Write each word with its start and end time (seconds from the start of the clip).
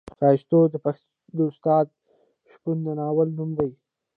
ښایستو 0.17 0.59
د 0.73 0.75
استاد 1.49 1.87
شپون 2.51 2.77
د 2.85 2.87
ناول 2.99 3.29
نوم 3.37 3.49
دی. 3.59 3.71